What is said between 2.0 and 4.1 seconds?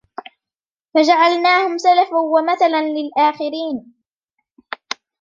ومثلا للآخرين